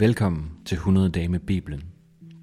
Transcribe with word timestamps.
Velkommen 0.00 0.50
til 0.64 0.74
100 0.74 1.08
dage 1.08 1.28
med 1.28 1.40
Bibelen, 1.40 1.82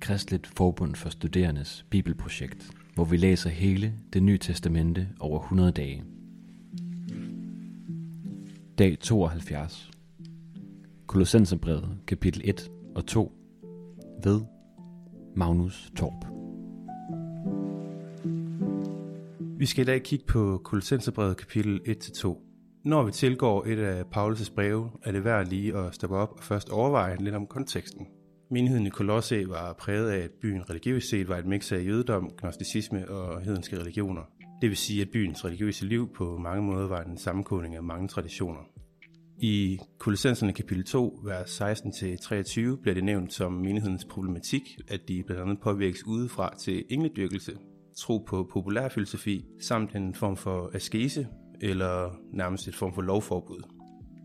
Kristligt 0.02 0.48
Forbund 0.48 0.96
for 0.96 1.10
Studerendes 1.10 1.86
Bibelprojekt, 1.90 2.72
hvor 2.96 3.06
vi 3.06 3.18
læser 3.18 3.50
hele 3.50 3.94
det 4.14 4.24
nye 4.24 4.38
testamente 4.38 5.08
over 5.20 5.40
100 5.40 5.72
dage. 5.72 6.04
Dag 8.78 9.00
72. 9.00 9.92
Kolossenserbrevet, 11.08 11.98
kapitel 12.08 12.42
1 12.46 12.72
og 12.96 13.06
2 13.06 13.32
ved 14.24 14.42
Magnus 15.36 15.92
Torp. 15.96 16.26
Vi 19.60 19.66
skal 19.66 19.82
i 19.82 19.86
dag 19.86 20.04
kigge 20.04 20.26
på 20.26 20.62
Kolossenserbrevet 20.64 21.38
kapitel 21.38 21.82
1-2. 21.88 22.47
Når 22.88 23.04
vi 23.04 23.12
tilgår 23.12 23.66
et 23.66 23.80
af 23.80 24.04
Paulus' 24.04 24.56
breve, 24.56 24.90
er 25.04 25.12
det 25.12 25.24
værd 25.24 25.48
lige 25.48 25.78
at 25.78 25.96
stoppe 25.96 26.16
op 26.16 26.34
og 26.38 26.44
først 26.44 26.70
overveje 26.70 27.18
lidt 27.20 27.36
om 27.36 27.48
konteksten. 27.48 28.08
Menigheden 28.52 28.88
i 28.88 28.90
Kolosse 28.90 29.50
var 29.50 29.74
præget 29.74 30.10
af, 30.10 30.20
at 30.20 30.32
byen 30.42 30.70
religiøst 30.70 31.10
set 31.10 31.30
var 31.30 31.38
et 31.38 31.46
mix 31.46 31.72
af 31.72 31.86
jødedom, 31.86 32.32
gnosticisme 32.38 33.10
og 33.10 33.42
hedenske 33.42 33.80
religioner. 33.80 34.22
Det 34.62 34.70
vil 34.70 34.78
sige, 34.78 35.02
at 35.02 35.10
byens 35.10 35.46
religiøse 35.46 35.86
liv 35.86 36.14
på 36.14 36.38
mange 36.38 36.64
måder 36.64 36.88
var 36.88 37.04
en 37.04 37.18
sammenkodning 37.18 37.76
af 37.76 37.84
mange 37.84 38.08
traditioner. 38.08 38.62
I 39.38 39.80
Kolossenserne 39.98 40.54
kapitel 40.54 40.86
2, 40.86 41.20
vers 41.24 41.62
16-23 41.62 42.82
bliver 42.82 42.94
det 42.94 43.04
nævnt 43.04 43.34
som 43.34 43.54
menighedens 43.54 44.06
problematik, 44.06 44.80
at 44.88 45.08
de 45.08 45.24
blandt 45.24 45.42
andet 45.42 45.60
påvirkes 45.62 46.06
udefra 46.06 46.56
til 46.58 46.84
engledyrkelse, 46.90 47.52
tro 47.98 48.18
på 48.18 48.50
populærfilosofi, 48.54 49.46
samt 49.62 49.96
en 49.96 50.14
form 50.14 50.38
for 50.38 50.72
askese, 50.74 51.28
eller 51.62 52.20
nærmest 52.34 52.68
et 52.68 52.76
form 52.76 52.94
for 52.94 53.02
lovforbud. 53.02 53.64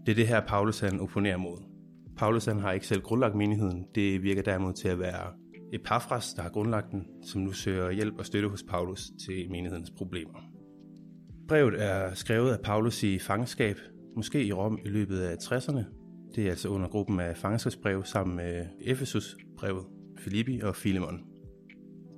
Det 0.07 0.13
er 0.13 0.17
det 0.17 0.29
her, 0.29 0.41
Paulus 0.41 0.81
han 0.81 1.01
opponerer 1.01 1.37
mod. 1.37 1.59
Paulus 2.17 2.45
han 2.45 2.59
har 2.59 2.73
ikke 2.73 2.87
selv 2.87 3.03
grundlagt 3.03 3.35
menigheden, 3.35 3.87
det 3.95 4.23
virker 4.23 4.43
derimod 4.43 4.73
til 4.73 4.89
at 4.89 4.99
være 4.99 5.33
Epaphras, 5.73 6.35
der 6.35 6.43
har 6.43 6.51
grundlagt 6.51 6.93
den, 6.93 7.07
som 7.23 7.41
nu 7.41 7.53
søger 7.53 7.91
hjælp 7.91 8.19
og 8.19 8.27
støtte 8.27 8.49
hos 8.49 8.63
Paulus 8.63 9.11
til 9.27 9.51
menighedens 9.51 9.91
problemer. 9.91 10.39
Brevet 11.49 11.83
er 11.83 12.15
skrevet 12.15 12.51
af 12.53 12.61
Paulus 12.61 13.03
i 13.03 13.19
fangenskab, 13.19 13.77
måske 14.17 14.45
i 14.45 14.53
Rom 14.53 14.79
i 14.85 14.89
løbet 14.89 15.19
af 15.19 15.35
60'erne. 15.35 15.85
Det 16.35 16.47
er 16.47 16.51
altså 16.51 16.69
under 16.69 16.89
gruppen 16.89 17.21
af 17.21 17.37
fangenskabsbrev 17.37 18.05
sammen 18.05 18.37
med 18.37 18.67
Efesus 18.81 19.37
brevet, 19.59 19.85
Filippi 20.19 20.61
og 20.61 20.77
Filemon. 20.77 21.21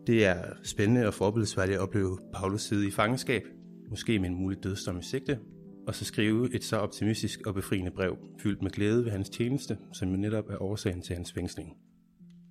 Det 0.06 0.26
er 0.26 0.42
spændende 0.62 1.06
og 1.06 1.14
forbillesværdigt 1.14 1.76
at 1.76 1.82
opleve 1.82 2.18
Paulus 2.34 2.62
sidde 2.62 2.88
i 2.88 2.90
fangenskab, 2.90 3.42
måske 3.90 4.18
med 4.18 4.28
en 4.28 4.34
mulig 4.34 4.64
dødsdom 4.64 4.98
i 4.98 5.02
sigte, 5.02 5.38
og 5.86 5.94
så 5.94 6.04
skrive 6.04 6.54
et 6.54 6.64
så 6.64 6.76
optimistisk 6.76 7.46
og 7.46 7.54
befriende 7.54 7.90
brev, 7.90 8.18
fyldt 8.38 8.62
med 8.62 8.70
glæde 8.70 9.04
ved 9.04 9.10
hans 9.10 9.28
tjeneste, 9.28 9.78
som 9.92 10.10
jo 10.10 10.16
netop 10.16 10.50
er 10.50 10.62
årsagen 10.62 11.02
til 11.02 11.14
hans 11.16 11.32
fængsling. 11.32 11.76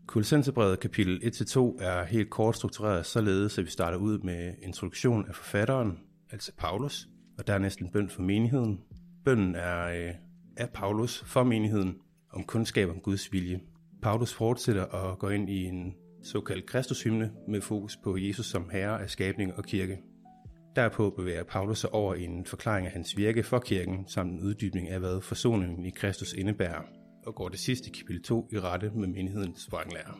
Kulsensebrevet 0.07 0.79
kapitel 0.79 1.21
1-2 1.23 1.59
er 1.83 2.03
helt 2.03 2.29
kort 2.29 2.55
struktureret 2.55 3.05
således, 3.05 3.57
at 3.57 3.65
vi 3.65 3.69
starter 3.69 3.97
ud 3.97 4.19
med 4.19 4.53
introduktion 4.61 5.25
af 5.27 5.35
forfatteren, 5.35 5.99
altså 6.31 6.51
Paulus, 6.57 7.07
og 7.37 7.47
der 7.47 7.53
er 7.53 7.57
næsten 7.57 7.89
bøn 7.89 8.09
for 8.09 8.21
menigheden. 8.21 8.79
Bønden 9.25 9.55
er 9.55 9.85
øh, 9.85 10.13
af 10.57 10.69
Paulus 10.69 11.23
for 11.23 11.43
menigheden 11.43 11.95
om 12.33 12.43
kundskab 12.43 12.89
om 12.89 12.99
Guds 12.99 13.33
vilje. 13.33 13.59
Paulus 14.01 14.33
fortsætter 14.33 14.83
og 14.83 15.19
går 15.19 15.29
ind 15.29 15.49
i 15.49 15.63
en 15.63 15.93
såkaldt 16.23 16.65
Kristushymne 16.65 17.31
med 17.47 17.61
fokus 17.61 17.97
på 18.03 18.17
Jesus 18.17 18.45
som 18.45 18.69
herre 18.69 19.01
af 19.01 19.09
skabning 19.09 19.53
og 19.53 19.63
kirke. 19.63 19.97
Derpå 20.75 21.09
bevæger 21.09 21.43
Paulus 21.43 21.79
sig 21.79 21.93
over 21.93 22.15
i 22.15 22.23
en 22.23 22.45
forklaring 22.45 22.87
af 22.87 22.93
hans 22.93 23.17
virke 23.17 23.43
for 23.43 23.59
kirken, 23.59 24.07
samt 24.07 24.31
en 24.31 24.39
uddybning 24.39 24.89
af, 24.89 24.99
hvad 24.99 25.21
forsoningen 25.21 25.85
i 25.85 25.89
Kristus 25.89 26.33
indebærer, 26.33 26.81
og 27.25 27.35
går 27.35 27.49
det 27.49 27.59
sidste 27.59 27.89
kapitel 27.89 28.23
2 28.23 28.49
i 28.51 28.59
rette 28.59 28.91
med 28.95 29.07
menighedens 29.07 29.71
vranglærer. 29.71 30.19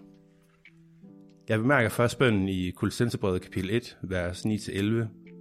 Jeg 1.50 1.60
bemærker 1.60 1.90
først 1.90 2.20
bønden 2.20 2.50
i 2.50 2.70
Kolossenserbrevet 2.70 3.42
kapitel 3.42 3.70
1, 3.70 3.98
vers 4.04 4.46
9-11, 4.46 4.84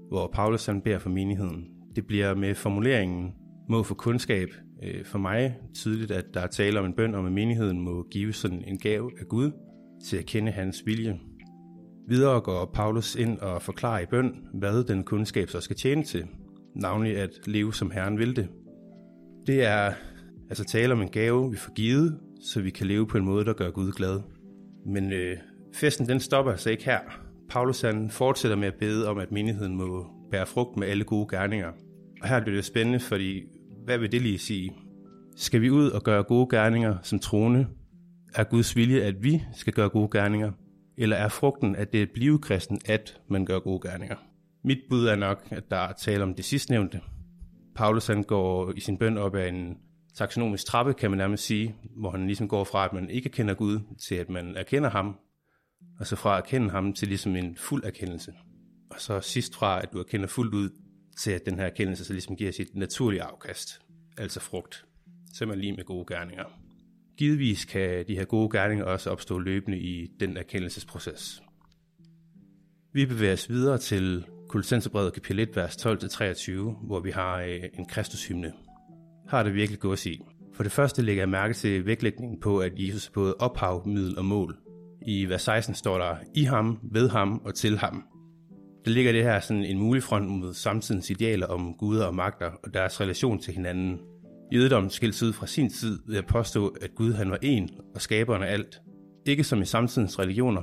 hvor 0.08 0.30
Paulus 0.32 0.66
han 0.66 0.82
beder 0.82 0.98
for 0.98 1.10
menigheden. 1.10 1.68
Det 1.96 2.06
bliver 2.06 2.34
med 2.34 2.54
formuleringen 2.54 3.32
må 3.68 3.82
få 3.82 3.94
kundskab 3.94 4.48
øh, 4.82 5.04
for 5.04 5.18
mig 5.18 5.56
tydeligt, 5.74 6.10
at 6.10 6.24
der 6.34 6.40
er 6.40 6.46
tale 6.46 6.80
om 6.80 6.86
en 6.86 6.94
bøn 6.94 7.14
om, 7.14 7.26
at 7.26 7.32
menigheden 7.32 7.80
må 7.80 8.06
give 8.10 8.32
sådan 8.32 8.64
en 8.66 8.78
gave 8.78 9.10
af 9.20 9.26
Gud 9.28 9.50
til 10.04 10.16
at 10.16 10.26
kende 10.26 10.52
hans 10.52 10.82
vilje, 10.86 11.18
Videre 12.08 12.40
går 12.40 12.70
Paulus 12.74 13.14
ind 13.14 13.38
og 13.38 13.62
forklarer 13.62 14.00
i 14.00 14.06
bøn, 14.06 14.34
hvad 14.54 14.84
den 14.84 15.04
kundskab 15.04 15.50
så 15.50 15.60
skal 15.60 15.76
tjene 15.76 16.04
til, 16.04 16.26
navnlig 16.74 17.16
at 17.16 17.30
leve 17.46 17.74
som 17.74 17.90
Herren 17.90 18.18
vil 18.18 18.36
det. 18.36 18.48
Det 19.46 19.64
er 19.64 19.92
altså 20.48 20.64
tale 20.64 20.92
om 20.92 21.02
en 21.02 21.08
gave, 21.08 21.50
vi 21.50 21.56
får 21.56 21.72
givet, 21.72 22.18
så 22.40 22.60
vi 22.60 22.70
kan 22.70 22.86
leve 22.86 23.06
på 23.06 23.18
en 23.18 23.24
måde, 23.24 23.44
der 23.44 23.52
gør 23.52 23.70
Gud 23.70 23.92
glad. 23.92 24.20
Men 24.86 25.12
øh, 25.12 25.36
festen 25.74 26.08
den 26.08 26.20
stopper 26.20 26.52
altså 26.52 26.70
ikke 26.70 26.84
her. 26.84 26.98
Paulus 27.50 27.80
han 27.80 28.10
fortsætter 28.10 28.56
med 28.56 28.68
at 28.68 28.74
bede 28.74 29.08
om, 29.08 29.18
at 29.18 29.32
menigheden 29.32 29.76
må 29.76 30.06
bære 30.30 30.46
frugt 30.46 30.76
med 30.76 30.88
alle 30.88 31.04
gode 31.04 31.36
gerninger. 31.36 31.70
Og 32.22 32.28
her 32.28 32.40
bliver 32.40 32.56
det 32.56 32.64
spændende, 32.64 33.00
fordi 33.00 33.42
hvad 33.84 33.98
vil 33.98 34.12
det 34.12 34.22
lige 34.22 34.38
sige? 34.38 34.72
Skal 35.36 35.60
vi 35.60 35.70
ud 35.70 35.90
og 35.90 36.02
gøre 36.02 36.22
gode 36.22 36.48
gerninger 36.50 36.96
som 37.02 37.18
troende? 37.18 37.66
Er 38.34 38.44
Guds 38.44 38.76
vilje, 38.76 39.00
at 39.00 39.22
vi 39.22 39.42
skal 39.54 39.72
gøre 39.72 39.88
gode 39.88 40.08
gerninger? 40.12 40.52
Eller 41.02 41.16
er 41.16 41.28
frugten, 41.28 41.76
at 41.76 41.92
det 41.92 42.02
er 42.02 42.06
blive 42.14 42.38
kristen, 42.38 42.80
at 42.84 43.20
man 43.28 43.44
gør 43.44 43.58
gode 43.58 43.88
gerninger? 43.88 44.16
Mit 44.64 44.78
bud 44.90 45.06
er 45.06 45.16
nok, 45.16 45.48
at 45.50 45.70
der 45.70 45.76
er 45.76 45.92
tale 45.92 46.22
om 46.22 46.34
det 46.34 46.44
sidstnævnte. 46.44 47.00
Paulus 47.74 48.06
han 48.06 48.22
går 48.22 48.72
i 48.72 48.80
sin 48.80 48.98
bøn 48.98 49.18
op 49.18 49.34
ad 49.34 49.48
en 49.48 49.78
taksonomisk 50.14 50.66
trappe, 50.66 50.94
kan 50.94 51.10
man 51.10 51.18
nærmest 51.18 51.44
sige, 51.44 51.76
hvor 51.96 52.10
han 52.10 52.26
ligesom 52.26 52.48
går 52.48 52.64
fra, 52.64 52.84
at 52.84 52.92
man 52.92 53.10
ikke 53.10 53.28
kender 53.28 53.54
Gud, 53.54 53.80
til 53.98 54.14
at 54.14 54.28
man 54.28 54.56
erkender 54.56 54.90
ham, 54.90 55.16
og 55.98 56.06
så 56.06 56.16
fra 56.16 56.38
at 56.38 56.44
erkende 56.44 56.70
ham 56.70 56.92
til 56.92 57.08
ligesom 57.08 57.36
en 57.36 57.56
fuld 57.56 57.84
erkendelse. 57.84 58.32
Og 58.90 59.00
så 59.00 59.20
sidst 59.20 59.54
fra, 59.54 59.82
at 59.82 59.92
du 59.92 59.98
erkender 59.98 60.26
fuldt 60.26 60.54
ud, 60.54 60.70
til 61.18 61.30
at 61.30 61.46
den 61.46 61.58
her 61.58 61.66
erkendelse 61.66 62.04
så 62.04 62.12
ligesom 62.12 62.36
giver 62.36 62.52
sit 62.52 62.74
naturlige 62.74 63.22
afkast, 63.22 63.80
altså 64.18 64.40
frugt, 64.40 64.84
simpelthen 65.34 65.60
lige 65.60 65.76
med 65.76 65.84
gode 65.84 66.14
gerninger. 66.14 66.61
Givetvis 67.22 67.64
kan 67.64 68.04
de 68.08 68.16
her 68.16 68.24
gode 68.24 68.58
gerninger 68.58 68.84
også 68.84 69.10
opstå 69.10 69.38
løbende 69.38 69.78
i 69.78 70.10
den 70.20 70.36
erkendelsesproces. 70.36 71.42
Vi 72.92 73.06
bevæger 73.06 73.32
os 73.32 73.50
videre 73.50 73.78
til 73.78 74.26
Kolossenserbrevet 74.48 75.12
kapitel 75.12 75.38
1, 75.38 75.56
vers 75.56 75.86
12-23, 75.86 76.52
hvor 76.86 77.00
vi 77.00 77.10
har 77.10 77.40
øh, 77.40 77.60
en 77.78 77.86
Kristushymne. 77.86 78.52
Har 79.28 79.42
det 79.42 79.54
virkelig 79.54 79.80
gået 79.80 80.06
i. 80.06 80.20
For 80.54 80.62
det 80.62 80.72
første 80.72 81.02
lægger 81.02 81.22
jeg 81.22 81.28
mærke 81.28 81.54
til 81.54 81.86
vægtlægningen 81.86 82.40
på, 82.40 82.58
at 82.58 82.72
Jesus 82.76 83.06
er 83.06 83.12
både 83.12 83.34
ophav, 83.34 83.88
middel 83.88 84.18
og 84.18 84.24
mål. 84.24 84.56
I 85.06 85.28
vers 85.28 85.42
16 85.42 85.74
står 85.74 85.98
der, 85.98 86.16
i 86.34 86.42
ham, 86.42 86.78
ved 86.82 87.08
ham 87.08 87.42
og 87.44 87.54
til 87.54 87.78
ham. 87.78 88.04
Der 88.84 88.90
ligger 88.90 89.12
det 89.12 89.22
her 89.22 89.40
sådan 89.40 89.64
en 89.64 89.78
mulig 89.78 90.02
front 90.02 90.28
mod 90.28 90.54
samtidens 90.54 91.10
idealer 91.10 91.46
om 91.46 91.74
guder 91.74 92.06
og 92.06 92.14
magter 92.14 92.50
og 92.62 92.74
deres 92.74 93.00
relation 93.00 93.38
til 93.38 93.54
hinanden– 93.54 94.00
Jødedommen 94.54 94.90
skilte 94.90 95.26
ud 95.26 95.32
fra 95.32 95.46
sin 95.46 95.70
tid 95.70 95.98
ved 96.06 96.18
at 96.18 96.26
påstå, 96.26 96.68
at 96.68 96.94
Gud 96.94 97.12
han 97.12 97.30
var 97.30 97.38
en 97.42 97.70
og 97.94 98.00
skaberen 98.00 98.42
af 98.42 98.52
alt. 98.52 98.80
Ikke 99.26 99.44
som 99.44 99.62
i 99.62 99.64
samtidens 99.64 100.18
religioner, 100.18 100.62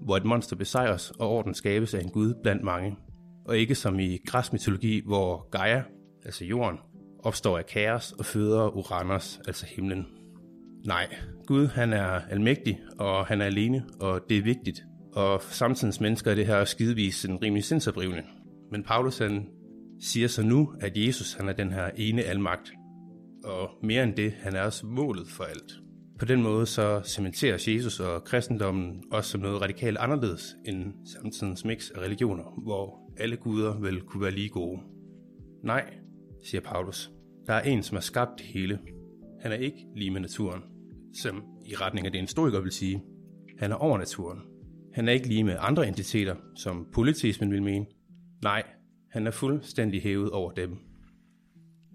hvor 0.00 0.16
et 0.16 0.24
monster 0.24 0.56
besejres 0.56 1.10
og 1.10 1.28
orden 1.28 1.54
skabes 1.54 1.94
af 1.94 2.00
en 2.00 2.10
Gud 2.10 2.34
blandt 2.42 2.62
mange. 2.62 2.96
Og 3.46 3.58
ikke 3.58 3.74
som 3.74 3.98
i 3.98 4.18
græsk 4.26 4.52
mytologi, 4.52 5.02
hvor 5.06 5.48
Gaia, 5.50 5.82
altså 6.24 6.44
jorden, 6.44 6.78
opstår 7.18 7.58
af 7.58 7.66
kaos 7.66 8.12
og 8.12 8.24
føder 8.24 8.76
Uranus, 8.76 9.40
altså 9.46 9.66
himlen. 9.66 10.06
Nej, 10.86 11.14
Gud 11.46 11.66
han 11.66 11.92
er 11.92 12.20
almægtig, 12.30 12.80
og 12.98 13.26
han 13.26 13.40
er 13.40 13.46
alene, 13.46 13.84
og 14.00 14.20
det 14.28 14.38
er 14.38 14.42
vigtigt. 14.42 14.82
Og 15.12 15.42
for 15.42 15.52
samtidens 15.52 16.00
mennesker 16.00 16.30
er 16.30 16.34
det 16.34 16.46
her 16.46 16.64
skidevis 16.64 17.24
en 17.24 17.42
rimelig 17.42 17.64
sindsoprivende. 17.64 18.22
Men 18.72 18.82
Paulus 18.82 19.18
han 19.18 19.48
siger 20.00 20.28
så 20.28 20.42
nu, 20.42 20.72
at 20.80 20.92
Jesus 20.96 21.32
han 21.32 21.48
er 21.48 21.52
den 21.52 21.72
her 21.72 21.90
ene 21.96 22.22
almagt, 22.22 22.72
og 23.44 23.70
mere 23.82 24.02
end 24.04 24.14
det, 24.14 24.32
han 24.32 24.54
er 24.54 24.62
også 24.62 24.86
målet 24.86 25.28
for 25.28 25.44
alt. 25.44 25.72
På 26.18 26.24
den 26.24 26.42
måde 26.42 26.66
så 26.66 27.02
cementeres 27.04 27.68
Jesus 27.68 28.00
og 28.00 28.24
kristendommen 28.24 29.02
også 29.12 29.30
som 29.30 29.40
noget 29.40 29.62
radikalt 29.62 29.98
anderledes 29.98 30.56
end 30.64 30.92
samtidens 31.06 31.64
mix 31.64 31.90
af 31.90 32.00
religioner, 32.00 32.62
hvor 32.62 33.12
alle 33.16 33.36
guder 33.36 33.80
vel 33.80 34.00
kunne 34.00 34.22
være 34.22 34.30
lige 34.30 34.48
gode. 34.48 34.80
Nej, 35.64 35.94
siger 36.42 36.60
Paulus. 36.60 37.10
Der 37.46 37.52
er 37.52 37.62
en, 37.62 37.82
som 37.82 37.96
har 37.96 38.02
skabt 38.02 38.30
det 38.38 38.46
hele. 38.46 38.78
Han 39.40 39.52
er 39.52 39.56
ikke 39.56 39.86
lige 39.96 40.10
med 40.10 40.20
naturen, 40.20 40.62
som 41.22 41.42
i 41.66 41.74
retning 41.74 42.06
af 42.06 42.12
det 42.12 42.18
en 42.18 42.24
historiker 42.24 42.60
vil 42.60 42.72
sige. 42.72 43.02
Han 43.58 43.72
er 43.72 43.76
over 43.76 43.98
naturen. 43.98 44.38
Han 44.94 45.08
er 45.08 45.12
ikke 45.12 45.28
lige 45.28 45.44
med 45.44 45.56
andre 45.58 45.88
entiteter, 45.88 46.36
som 46.56 46.86
politismen 46.92 47.50
vil 47.50 47.62
mene. 47.62 47.86
Nej, 48.42 48.62
han 49.10 49.26
er 49.26 49.30
fuldstændig 49.30 50.02
hævet 50.02 50.30
over 50.30 50.52
dem. 50.52 50.78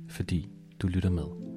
fordi 0.10 0.50
du 0.81 0.88
lytter 0.88 1.10
med. 1.10 1.50